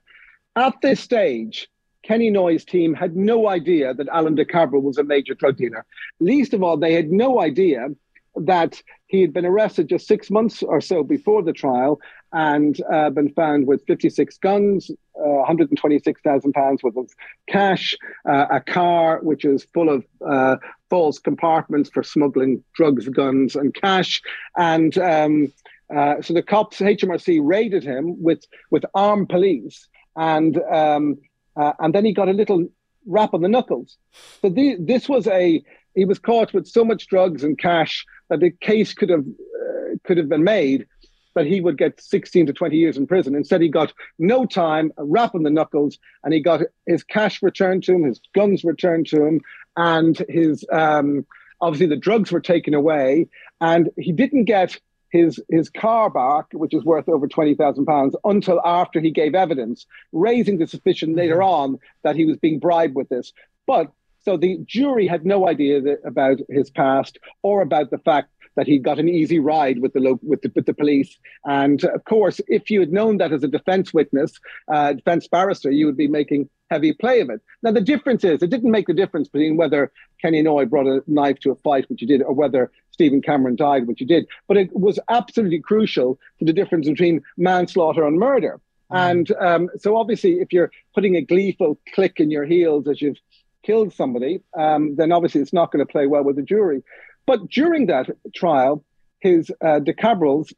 [0.56, 1.68] At this stage,
[2.02, 5.84] Kenny Noye's team had no idea that Alan de Cabrales was a major drug dealer.
[6.20, 7.88] Least of all, they had no idea
[8.36, 12.00] that he had been arrested just six months or so before the trial
[12.32, 17.10] and uh, been found with 56 guns, uh, 126,000 pounds worth of
[17.48, 17.96] cash,
[18.28, 20.56] uh, a car which is full of uh,
[20.90, 24.20] false compartments for smuggling drugs, guns, and cash.
[24.56, 25.52] And um,
[25.94, 31.18] uh, so the cops, HMRC, raided him with with armed police and um,
[31.56, 32.66] uh, and then he got a little
[33.06, 33.96] rap on the knuckles.
[34.42, 35.62] So the, this was a
[35.94, 39.96] he was caught with so much drugs and cash that the case could have uh,
[40.04, 40.86] could have been made
[41.34, 43.34] that he would get 16 to 20 years in prison.
[43.34, 47.42] Instead, he got no time, a rap on the knuckles, and he got his cash
[47.42, 49.42] returned to him, his guns returned to him,
[49.76, 51.26] and his um,
[51.60, 53.28] obviously the drugs were taken away,
[53.60, 54.78] and he didn't get
[55.10, 59.34] his his car back, which is worth over twenty thousand pounds, until after he gave
[59.34, 61.18] evidence, raising the suspicion mm-hmm.
[61.18, 63.32] later on that he was being bribed with this.
[63.66, 63.90] But
[64.20, 68.66] so the jury had no idea that, about his past or about the fact that
[68.66, 71.18] he got an easy ride with the lo- with the, with the police.
[71.44, 74.32] And of course, if you had known that as a defense witness,
[74.72, 77.40] uh, defense barrister, you would be making heavy play of it.
[77.62, 81.02] Now the difference is, it didn't make the difference between whether Kenny Noye brought a
[81.06, 84.26] knife to a fight, which he did, or whether Stephen Cameron died, which he did.
[84.48, 88.58] But it was absolutely crucial to the difference between manslaughter and murder.
[88.90, 89.10] Mm.
[89.10, 93.20] And um, so, obviously, if you're putting a gleeful click in your heels as you've
[93.62, 96.82] killed somebody, um, then obviously it's not going to play well with the jury.
[97.26, 98.82] But during that trial,
[99.20, 100.52] his uh, De Cabrales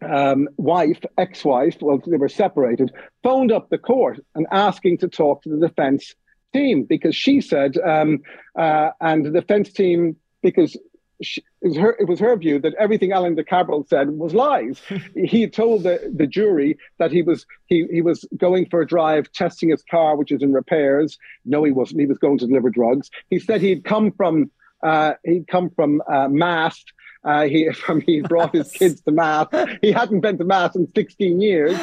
[0.00, 5.42] um, wife, ex-wife, well, they were separated, phoned up the court and asking to talk
[5.42, 6.14] to the defense
[6.52, 8.20] team because she said, um,
[8.56, 10.76] uh, and the defense team, because
[11.22, 14.34] she, it, was her, it was her view that everything Alan de Cabrales said was
[14.34, 14.80] lies.
[15.14, 19.30] he told the, the jury that he was he, he was going for a drive,
[19.32, 21.18] testing his car, which is in repairs.
[21.44, 22.00] No, he wasn't.
[22.00, 23.10] He was going to deliver drugs.
[23.30, 24.50] He said he'd come from
[24.82, 26.92] uh, he'd come from uh, Mast.
[27.24, 29.46] Uh, he from he brought his kids to mass.
[29.80, 31.78] He hadn't been to mass in 16 years,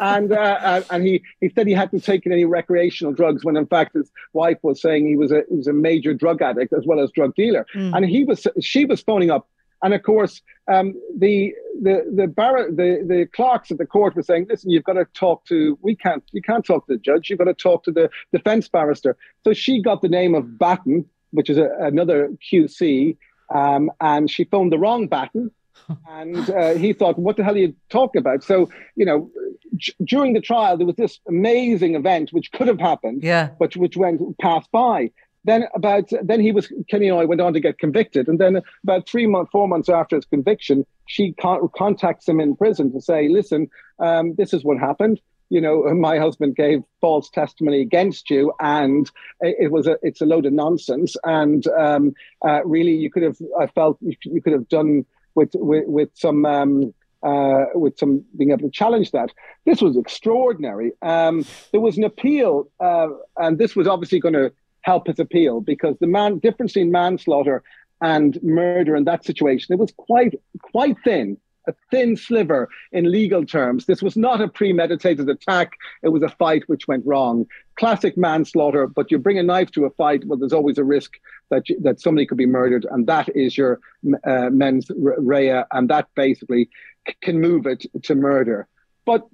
[0.00, 3.94] and uh, and he he said he hadn't taken any recreational drugs when in fact
[3.94, 7.00] his wife was saying he was a he was a major drug addict as well
[7.00, 7.66] as drug dealer.
[7.74, 7.96] Mm.
[7.96, 9.48] And he was she was phoning up,
[9.82, 14.22] and of course um, the the the bar the the clerks at the court were
[14.22, 17.30] saying, listen, you've got to talk to we can't you can't talk to the judge.
[17.30, 19.16] You've got to talk to the defense barrister.
[19.44, 23.16] So she got the name of Batten which is a, another QC,
[23.54, 25.50] um, and she phoned the wrong Batten.
[26.08, 29.30] and uh, he thought, "What the hell are you talking about?" So, you know,
[29.76, 33.76] j- during the trial, there was this amazing event which could have happened, yeah, but
[33.76, 35.10] which went passed by.
[35.44, 39.08] Then about then he was Kenny Noye went on to get convicted, and then about
[39.08, 43.28] three months, four months after his conviction, she con- contacts him in prison to say,
[43.28, 45.20] "Listen, um, this is what happened
[45.52, 49.10] you know, my husband gave false testimony against you, and
[49.42, 51.14] it was a it's a load of nonsense.
[51.24, 55.84] And um, uh, really, you could have I felt you could have done with with,
[55.86, 56.46] with some.
[56.46, 59.30] Um, uh, with some being able to challenge that.
[59.64, 60.90] This was extraordinary.
[61.02, 65.60] Um, there was an appeal, uh, and this was obviously going to help his appeal
[65.60, 67.62] because the man difference between manslaughter
[68.00, 71.36] and murder in that situation it was quite quite thin
[71.68, 73.86] a thin sliver in legal terms.
[73.86, 75.72] This was not a premeditated attack.
[76.02, 77.46] It was a fight which went wrong.
[77.78, 81.12] Classic manslaughter, but you bring a knife to a fight, well, there's always a risk
[81.50, 83.80] that you, that somebody could be murdered, and that is your
[84.26, 86.68] uh, mens rea, and that basically
[87.06, 88.66] c- can move it to murder.
[89.04, 89.26] But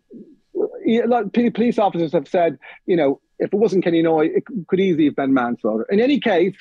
[1.06, 4.80] lot of police officers have said, you know, if it wasn't Kenny Noye, it could
[4.80, 5.86] easily have been manslaughter.
[5.90, 6.56] In any case,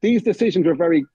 [0.00, 1.06] these decisions were very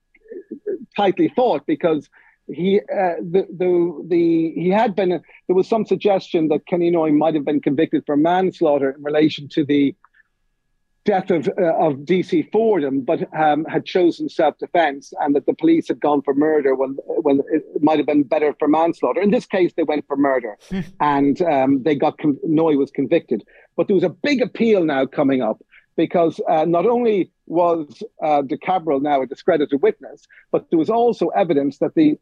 [0.96, 2.08] tightly thought because
[2.52, 5.20] he uh, the, the the he had been there
[5.56, 9.64] was some suggestion that Kenny Noye might have been convicted for manslaughter in relation to
[9.64, 9.94] the
[11.08, 15.54] death of uh, of DC Fordham, but um, had chosen self defence, and that the
[15.54, 19.20] police had gone for murder when when it might have been better for manslaughter.
[19.20, 20.80] In this case, they went for murder, hmm.
[21.00, 23.42] and um, they got con- Noye was convicted.
[23.76, 25.62] But there was a big appeal now coming up
[25.96, 30.90] because uh, not only was uh, De Cabral now a discredited witness, but there was
[30.90, 32.18] also evidence that the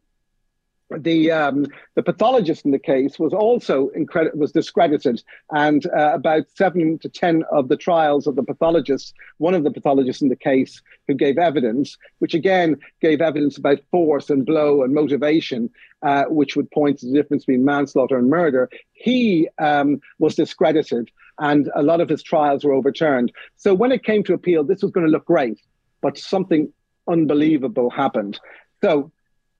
[0.89, 3.89] the um, the pathologist in the case was also
[4.33, 5.21] was discredited,
[5.51, 9.71] and uh, about seven to ten of the trials of the pathologists, one of the
[9.71, 14.81] pathologists in the case who gave evidence, which again gave evidence about force and blow
[14.81, 15.69] and motivation,
[16.03, 18.69] uh, which would point to the difference between manslaughter and murder.
[18.93, 23.31] He um, was discredited, and a lot of his trials were overturned.
[23.57, 25.59] So when it came to appeal, this was going to look great,
[26.01, 26.71] but something
[27.09, 28.39] unbelievable happened.
[28.81, 29.11] So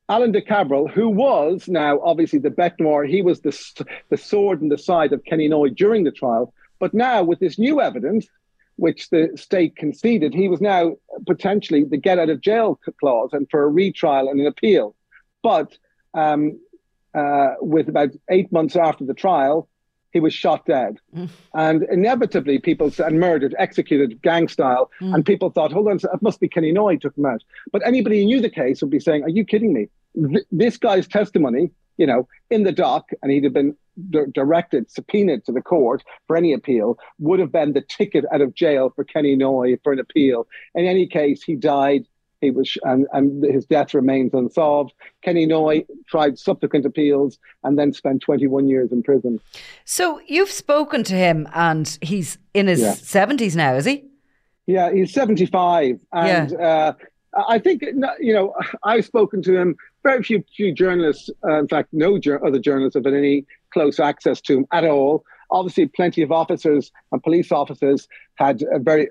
[0.09, 4.61] Alan de Cabral, who was now obviously the bête noire, he was the, the sword
[4.61, 6.53] in the side of Kenny Noye during the trial.
[6.79, 8.27] But now, with this new evidence,
[8.77, 13.49] which the state conceded, he was now potentially the get out of jail clause and
[13.49, 14.95] for a retrial and an appeal.
[15.43, 15.77] But
[16.13, 16.59] um,
[17.13, 19.67] uh, with about eight months after the trial,
[20.11, 20.97] he was shot dead.
[21.15, 21.29] Mm.
[21.53, 24.89] And inevitably, people said, and murdered, executed, gang style.
[25.01, 25.15] Mm.
[25.15, 27.43] And people thought, hold on, it must be Kenny Noye took him out.
[27.71, 29.87] But anybody who knew the case would be saying, are you kidding me?
[30.15, 33.75] Th- this guy's testimony, you know, in the dock, and he'd have been
[34.09, 38.41] d- directed, subpoenaed to the court for any appeal, would have been the ticket out
[38.41, 40.47] of jail for Kenny Noye for an appeal.
[40.73, 42.05] In any case, he died
[42.41, 44.93] he was, and, and his death remains unsolved.
[45.23, 49.39] Kenny Noye tried subsequent appeals and then spent 21 years in prison.
[49.85, 52.93] So you've spoken to him, and he's in his yeah.
[52.93, 54.05] 70s now, is he?
[54.67, 56.57] Yeah, he's 75, and yeah.
[56.57, 56.93] uh,
[57.47, 57.81] I think
[58.19, 59.75] you know I've spoken to him.
[60.03, 64.39] Very few, few journalists, uh, in fact, no other journalists have had any close access
[64.41, 65.23] to him at all.
[65.51, 69.07] Obviously, plenty of officers and police officers had a very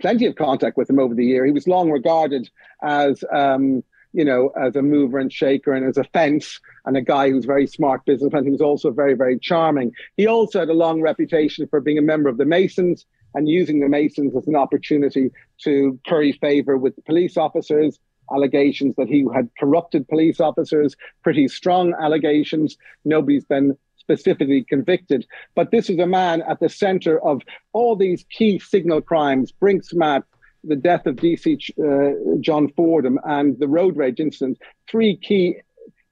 [0.00, 1.44] plenty of contact with him over the year.
[1.44, 2.48] He was long regarded
[2.82, 7.02] as, um, you know, as a mover and shaker and as a fence and a
[7.02, 8.44] guy who's very smart businessman.
[8.44, 9.92] He was also very, very charming.
[10.16, 13.80] He also had a long reputation for being a member of the Masons and using
[13.80, 15.30] the Masons as an opportunity
[15.62, 17.98] to curry favor with police officers.
[18.32, 22.76] Allegations that he had corrupted police officers, pretty strong allegations.
[23.04, 25.26] Nobody's been specifically convicted.
[25.54, 27.40] But this is a man at the center of
[27.72, 30.24] all these key signal crimes, Brink's-Mat,
[30.64, 31.46] the death of DC
[31.78, 34.58] uh, John Fordham, and the road rage incident,
[34.90, 35.56] three key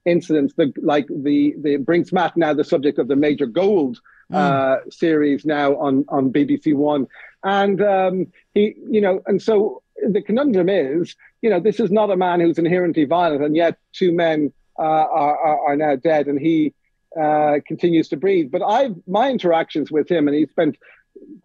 [0.04, 4.00] incidents, the, like the, the Brink's-Mat, now the subject of the Major Gold
[4.32, 4.36] mm.
[4.36, 7.06] uh, series now on, on BBC One.
[7.42, 12.10] And um, he, you know, and so the conundrum is, you know, this is not
[12.10, 16.26] a man who's inherently violent, and yet two men uh, are, are, are now dead,
[16.26, 16.72] and he
[17.18, 18.50] uh, continues to breathe.
[18.50, 20.76] But I've my interactions with him, and he spent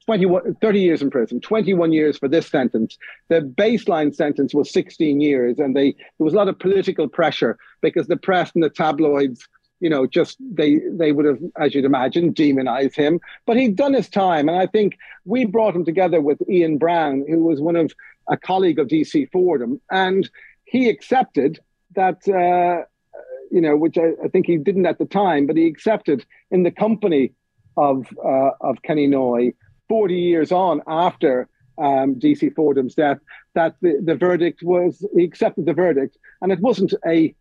[0.06, 2.97] 21, 30 years in prison, 21 years for this sentence.
[3.30, 7.58] The baseline sentence was 16 years, and they there was a lot of political pressure
[7.82, 9.47] because the press and the tabloids,
[9.80, 13.19] you know, just they they would have, as you'd imagine, demonized him.
[13.45, 17.25] But he'd done his time, and I think we brought him together with Ian Brown,
[17.28, 17.93] who was one of
[18.30, 20.30] a colleague of DC Fordham, and
[20.65, 21.60] he accepted
[21.95, 22.28] that.
[22.28, 22.86] Uh,
[23.56, 26.63] you know, which I, I, think he didn't at the time, but he accepted in
[26.63, 27.32] the company
[27.78, 29.54] of uh, of Kenny Noye
[29.88, 33.20] 40 years on after um, DC Fordham's death
[33.54, 37.34] that the, the verdict was he accepted the verdict and it wasn't a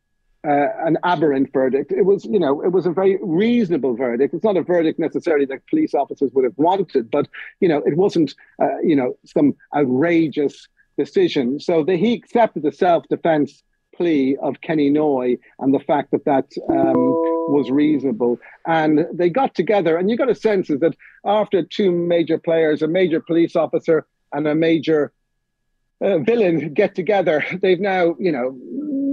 [0.46, 1.90] uh, an aberrant verdict.
[1.90, 4.35] It was, you know, it was a very reasonable verdict.
[4.35, 7.27] It's not a verdict necessarily that police officers would have wanted, but
[7.61, 11.59] you know, it wasn't, uh, you know, some outrageous decision.
[11.59, 13.64] So the, he accepted the self-defense
[13.96, 18.38] plea of Kenny Noye and the fact that that um, was reasonable.
[18.66, 22.83] And they got together, and you got a sense is that after two major players,
[22.83, 25.12] a major police officer and a major
[26.00, 28.57] uh, villain get together, they've now, you know,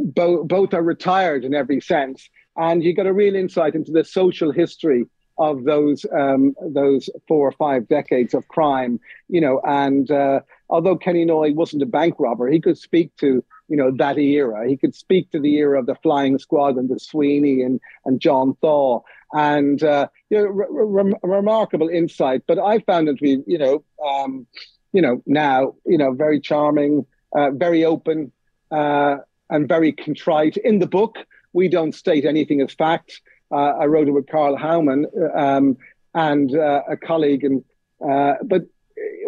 [0.06, 2.30] bo- both are retired in every sense.
[2.58, 5.06] And you got a real insight into the social history
[5.38, 9.62] of those um, those four or five decades of crime, you know.
[9.64, 13.90] And uh, although Kenny Noye wasn't a bank robber, he could speak to you know,
[13.90, 14.68] that era.
[14.68, 18.20] He could speak to the era of the Flying Squad and the Sweeney and, and
[18.20, 19.00] John Thaw.
[19.32, 22.42] And, uh, you know, re- re- remarkable insight.
[22.48, 24.46] But I found it to be, you know, um,
[24.92, 28.34] you know, now, you know, very charming, uh, very open,
[28.72, 29.20] uh,
[29.50, 30.58] and very contrite.
[30.58, 31.16] In the book,
[31.54, 33.22] we don't state anything as fact.
[33.54, 35.78] Uh, I wrote it with Carl Howman um,
[36.14, 37.64] and uh, a colleague, and
[38.06, 38.64] uh, but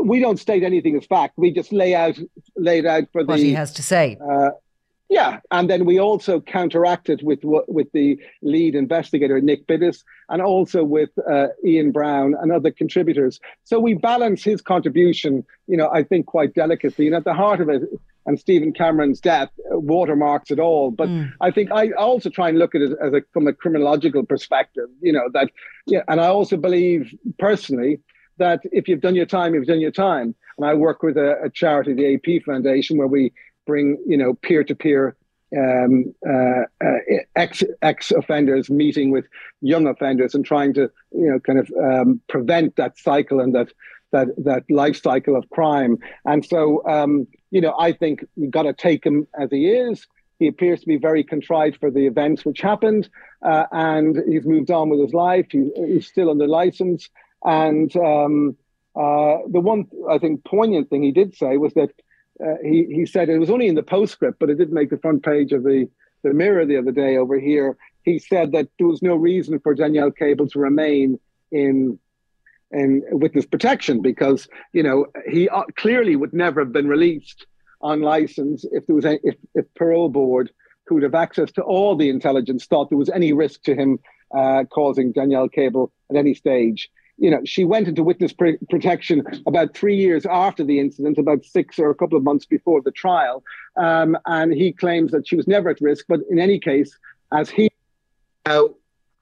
[0.04, 1.38] we don't state anything as fact.
[1.38, 2.20] We just lay out
[2.64, 4.18] laid out for what the he has to say.
[4.28, 4.52] Uh,
[5.10, 10.42] yeah, and then we also counteracted it with with the lead investigator Nick Biddis, and
[10.42, 13.40] also with uh, Ian Brown and other contributors.
[13.64, 17.06] So we balance his contribution, you know, I think quite delicately.
[17.06, 17.84] And at the heart of it,
[18.26, 20.90] and Stephen Cameron's death watermarks it all.
[20.90, 21.32] But mm.
[21.42, 24.90] I think I also try and look at it as a from a criminological perspective,
[25.02, 25.52] you know, that
[25.86, 28.00] yeah, and I also believe personally
[28.38, 30.36] that if you've done your time, you've done your time.
[30.58, 33.34] And I work with a, a charity, the AP Foundation, where we
[33.66, 35.16] bring, you know, peer-to-peer
[35.58, 36.98] um, uh, uh,
[37.36, 39.26] ex ex offenders meeting with
[39.62, 43.70] young offenders and trying to you know kind of um, prevent that cycle and that
[44.12, 45.98] that that life cycle of crime.
[46.26, 50.08] And so um, you know I think we got to take him as he is.
[50.40, 53.08] He appears to be very contrived for the events which happened,
[53.44, 55.46] uh, and he's moved on with his life.
[55.52, 57.10] He, he's still under license,
[57.44, 58.58] and um,
[58.96, 61.90] uh, the one I think poignant thing he did say was that
[62.44, 64.98] uh, he he said it was only in the postscript, but it did make the
[64.98, 65.90] front page of the
[66.24, 67.78] the Mirror the other day over here.
[68.04, 71.20] He said that there was no reason for Danielle Cable to remain
[71.52, 72.00] in
[72.72, 77.46] in witness protection because you know he uh, clearly would never have been released
[77.82, 80.52] on license if there was if if parole board
[80.86, 84.00] who would have access to all the intelligence thought there was any risk to him
[84.36, 89.24] uh, causing Danielle Cable at any stage you know, she went into witness pr- protection
[89.46, 92.92] about three years after the incident, about six or a couple of months before the
[92.92, 93.44] trial.
[93.78, 96.06] Um, and he claims that she was never at risk.
[96.08, 96.98] But in any case,
[97.32, 97.70] as he
[98.46, 98.70] now,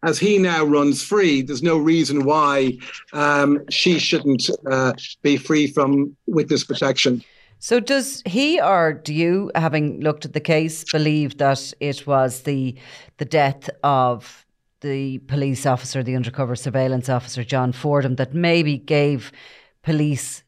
[0.03, 2.77] as he now runs free, there's no reason why
[3.13, 7.23] um, she shouldn't uh, be free from witness protection.
[7.59, 12.41] So, does he or do you, having looked at the case, believe that it was
[12.41, 12.75] the
[13.17, 14.43] the death of
[14.81, 19.31] the police officer, the undercover surveillance officer, John Fordham, that maybe gave
[19.83, 20.43] police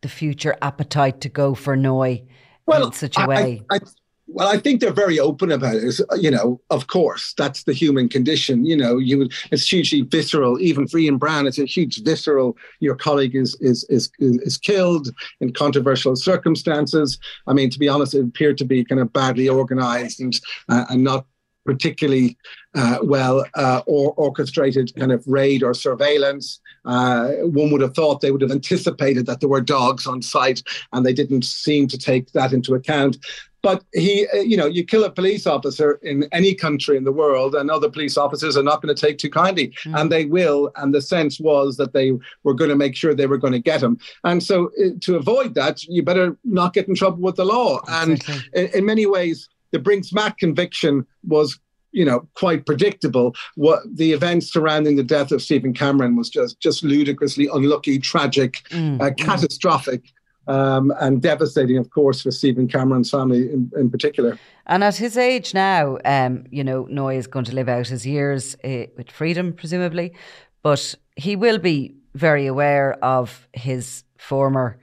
[0.00, 2.26] the future appetite to go for Noye
[2.66, 3.62] well, in such a way?
[3.70, 3.78] I, I,
[4.26, 6.00] well, I think they're very open about it.
[6.18, 8.64] You know, of course, that's the human condition.
[8.66, 10.60] You know, you it's hugely visceral.
[10.60, 12.56] Even for Ian Brown, it's a huge visceral.
[12.80, 15.08] Your colleague is is is is killed
[15.40, 17.18] in controversial circumstances.
[17.46, 20.84] I mean, to be honest, it appeared to be kind of badly organized and uh,
[20.90, 21.24] and not
[21.68, 22.34] particularly
[22.74, 26.60] uh, well uh, or orchestrated kind of raid or surveillance.
[26.86, 30.62] Uh, one would have thought they would have anticipated that there were dogs on site,
[30.94, 33.18] and they didn't seem to take that into account.
[33.60, 37.12] But he, uh, you know, you kill a police officer in any country in the
[37.12, 40.00] world, and other police officers are not going to take too kindly, mm.
[40.00, 40.70] and they will.
[40.76, 42.12] And the sense was that they
[42.44, 43.98] were going to make sure they were going to get him.
[44.24, 47.80] And so, uh, to avoid that, you better not get in trouble with the law.
[47.80, 48.34] Exactly.
[48.54, 51.58] And in, in many ways, the Brink's-Mat conviction was
[51.92, 53.34] you know quite predictable.
[53.54, 58.64] What the events surrounding the death of Stephen Cameron was just just ludicrously unlucky tragic
[58.70, 60.02] mm, uh, catastrophic
[60.48, 64.38] um, and devastating, of course, for Stephen Cameron's family in, in particular.
[64.66, 68.06] And at his age now, um, you know, Noye is going to live out his
[68.06, 70.14] years uh, with freedom, presumably,
[70.62, 74.78] but he will be very aware of his former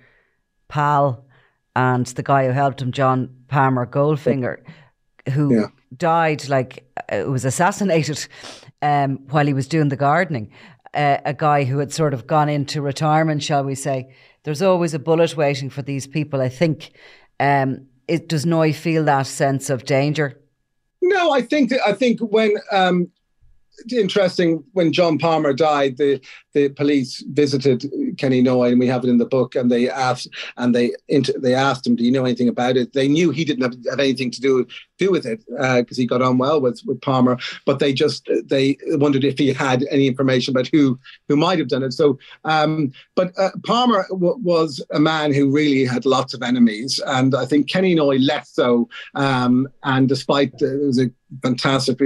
[0.67, 1.25] pal
[1.75, 4.57] and the guy who helped him, John Palmer Goldfinger,
[5.31, 5.67] who yeah.
[5.95, 8.27] died like uh, was assassinated
[8.81, 10.51] um, while he was doing the gardening.
[10.93, 14.13] Uh, a guy who had sort of gone into retirement, shall we say.
[14.43, 16.41] There's always a bullet waiting for these people.
[16.41, 16.91] I think.
[17.39, 20.39] Um, it, does Noye feel that sense of danger?
[21.01, 23.09] No, I think that, I think when um,
[23.89, 26.19] interesting when John Palmer died, the
[26.53, 27.85] the police visited
[28.17, 29.55] Kenny Noye, and we have it in the book.
[29.55, 33.07] And they asked, and they they asked him, "Do you know anything about it?" They
[33.07, 34.65] knew he didn't have, have anything to do
[34.97, 37.37] do with it because uh, he got on well with with Palmer.
[37.65, 41.67] But they just they wondered if he had any information about who who might have
[41.67, 41.93] done it.
[41.93, 46.99] So, um, but uh, Palmer w- was a man who really had lots of enemies,
[47.05, 48.89] and I think Kenny Noye less so.
[49.15, 51.09] Um, and despite uh, it was a
[51.41, 51.99] fantastic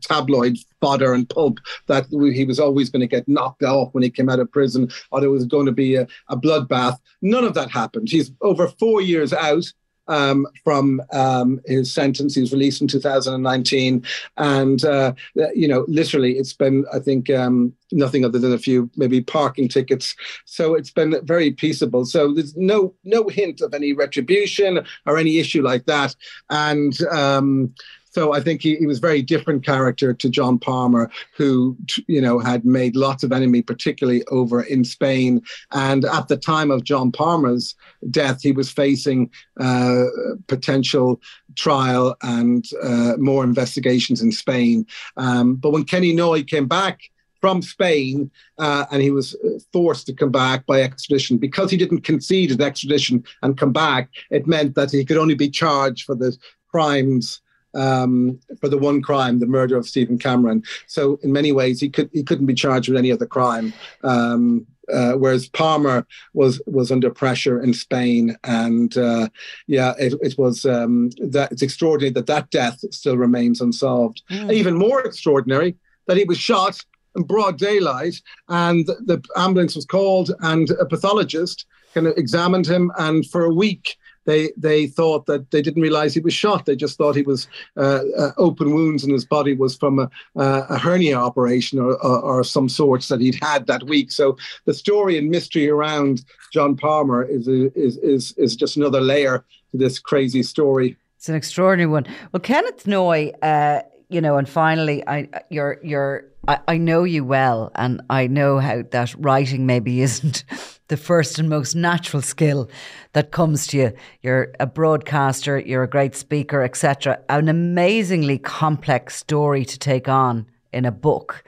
[0.00, 4.10] tabloid fodder and pulp that he was always going to get knocked off when he
[4.10, 6.98] came out of prison, or there was going to be a, a bloodbath.
[7.22, 8.08] None of that happened.
[8.10, 9.64] He's over four years out.
[10.08, 12.34] Um, from um, his sentence.
[12.34, 14.04] He was released in 2019,
[14.36, 15.12] and uh,
[15.54, 19.68] you know, literally, it's been I think um, nothing other than a few maybe parking
[19.68, 20.16] tickets.
[20.44, 22.04] So it's been very peaceable.
[22.04, 26.16] So there's no no hint of any retribution or any issue like that,
[26.50, 27.72] and um,
[28.12, 32.38] so I think he, he was very different character to John Palmer, who you know
[32.38, 35.42] had made lots of enemy, particularly over in Spain.
[35.72, 37.74] And at the time of John Palmer's
[38.10, 40.04] death, he was facing uh,
[40.46, 41.20] potential
[41.56, 44.86] trial and uh, more investigations in Spain.
[45.16, 47.00] Um, but when Kenny Noye came back
[47.40, 51.38] from Spain, uh, and he was uh, forced to come back by extradition.
[51.38, 55.34] Because he didn't concede his extradition and come back, it meant that he could only
[55.34, 56.36] be charged for the
[56.70, 57.41] crimes
[57.74, 60.62] um, for the one crime, the murder of Stephen Cameron.
[60.86, 63.72] So in many ways, he could he couldn't be charged with any other crime.
[64.02, 69.28] Um, uh, whereas Palmer was was under pressure in Spain, and uh,
[69.66, 74.22] yeah, it, it was um, that it's extraordinary that that death still remains unsolved.
[74.30, 74.52] Mm.
[74.52, 76.84] Even more extraordinary that he was shot
[77.16, 81.64] in broad daylight, and the ambulance was called, and a pathologist
[81.94, 86.14] kind of examined him, and for a week they they thought that they didn't realize
[86.14, 86.66] he was shot.
[86.66, 90.10] They just thought he was uh, uh, open wounds in his body was from a,
[90.36, 94.12] uh, a hernia operation or, or, or, some sorts that he'd had that week.
[94.12, 99.44] So the story and mystery around John Palmer is is is is just another layer
[99.72, 100.96] to this crazy story.
[101.16, 102.06] It's an extraordinary one.
[102.32, 107.24] Well, Kenneth Noye, uh, you know, and finally, I you're you're I, I know you
[107.24, 110.44] well, and I know how that writing maybe isn't
[110.92, 112.68] the first and most natural skill
[113.14, 113.92] that comes to you.
[114.20, 117.18] You're a broadcaster, you're a great speaker, etc.
[117.30, 121.44] An amazingly complex story to take on in a book.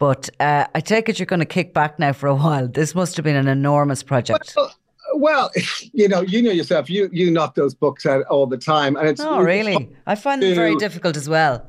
[0.00, 2.66] But uh, I take it you're going to kick back now for a while.
[2.66, 4.54] This must have been an enormous project.
[4.56, 4.74] Well,
[5.14, 5.50] well,
[5.92, 6.90] you know, you know yourself.
[6.90, 9.20] You you knock those books out all the time, and it's.
[9.20, 9.88] Oh, really?
[10.06, 11.64] I find them very difficult as well.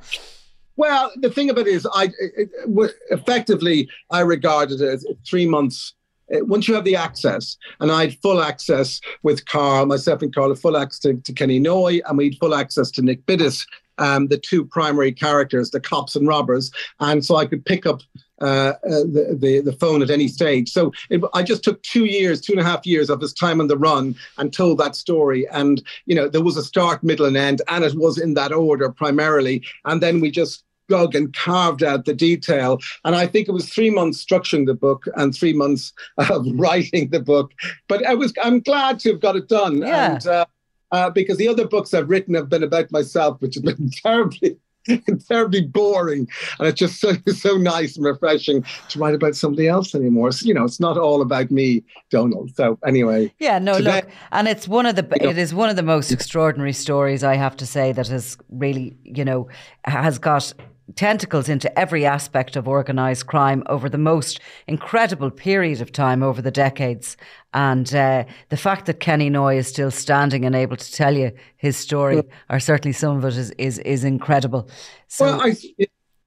[0.76, 5.46] Well, the thing about it is, I it, it, effectively I regarded it as three
[5.46, 5.94] months.
[6.34, 10.34] Uh, once you have the access, and I had full access with Carl, myself and
[10.34, 13.26] Carl, had full access to, to Kenny Noye, and we had full access to Nick
[13.26, 13.66] Biddis,
[13.98, 18.02] um, the two primary characters, the cops and robbers, and so I could pick up
[18.42, 20.72] uh, uh, the, the, the phone at any stage.
[20.72, 23.62] So it, I just took two years, two and a half years of his time
[23.62, 25.48] on the run and told that story.
[25.50, 28.52] And you know there was a start, middle, and end, and it was in that
[28.52, 29.64] order primarily.
[29.86, 32.80] And then we just dug and carved out the detail.
[33.06, 37.10] And I think it was three months structuring the book and three months of writing
[37.10, 37.52] the book.
[37.88, 39.78] But I was I'm glad to have got it done.
[39.78, 40.14] Yeah.
[40.14, 40.46] And, uh,
[40.92, 44.58] uh, because the other books I've written have been about myself, which have been terribly
[45.28, 46.28] terribly boring
[46.60, 50.46] and it's just so so nice and refreshing to write about somebody else anymore so,
[50.46, 54.48] you know it's not all about me Donal so anyway yeah no today, look and
[54.48, 57.56] it's one of the it know, is one of the most extraordinary stories i have
[57.58, 59.48] to say that has really you know
[59.86, 60.52] has got
[60.96, 66.42] tentacles into every aspect of organised crime over the most incredible period of time over
[66.42, 67.18] the decades.
[67.54, 71.32] And uh, the fact that Kenny Noye is still standing and able to tell you
[71.58, 72.22] his story, yeah.
[72.50, 74.70] or certainly some of it, is is, is incredible.
[75.08, 75.56] So, well, I,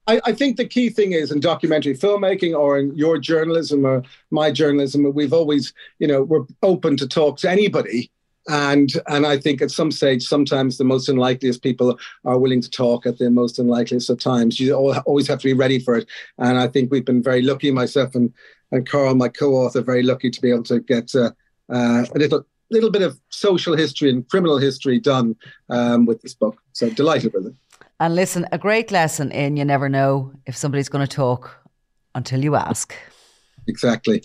[0.07, 4.03] I, I, think the key thing is in documentary filmmaking or in your journalism or
[4.29, 8.11] my journalism, we've always, you know, we're open to talk to anybody
[8.47, 12.69] and and I think at some stage, sometimes the most unlikeliest people are willing to
[12.69, 14.59] talk at the most unlikeliest of times.
[14.59, 17.71] You always have to be ready for it, and I think we've been very lucky.
[17.71, 18.33] Myself and
[18.71, 21.31] and Carl, my co-author, very lucky to be able to get uh,
[21.73, 25.35] uh, a little little bit of social history and criminal history done
[25.69, 26.61] um, with this book.
[26.73, 27.53] So delighted with it.
[27.99, 31.55] And listen, a great lesson in you never know if somebody's going to talk
[32.13, 32.95] until you ask.
[33.67, 34.23] Exactly.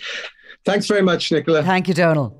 [0.64, 1.62] Thanks very much, Nicola.
[1.62, 2.39] Thank you, Donal.